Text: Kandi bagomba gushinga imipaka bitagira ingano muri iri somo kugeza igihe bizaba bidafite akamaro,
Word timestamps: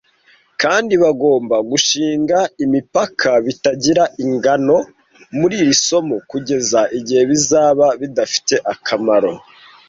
Kandi 0.61 0.93
bagomba 1.03 1.55
gushinga 1.69 2.37
imipaka 2.65 3.29
bitagira 3.45 4.03
ingano 4.23 4.77
muri 5.37 5.55
iri 5.63 5.75
somo 5.85 6.15
kugeza 6.31 6.79
igihe 6.97 7.23
bizaba 7.31 7.85
bidafite 8.01 8.55
akamaro, 8.73 9.31